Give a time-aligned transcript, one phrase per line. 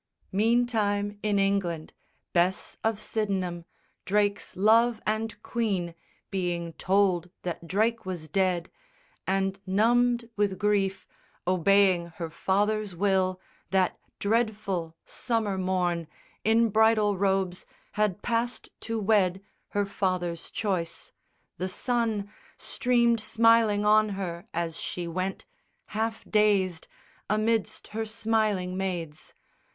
[0.33, 1.93] _Meantime, in England,
[2.33, 3.65] Bess of Sydenham,
[4.03, 5.93] Drake's love and queen,
[6.31, 8.71] being told that Drake was dead,
[9.27, 11.05] And numbed with grief,
[11.45, 16.07] obeying her father's will That dreadful summer morn
[16.43, 21.11] in bridal robes Had passed to wed her father's choice.
[21.59, 22.27] The sun
[22.57, 25.45] Streamed smiling on her as she went,
[25.93, 26.87] half dazed,
[27.29, 29.35] Amidst her smiling maids.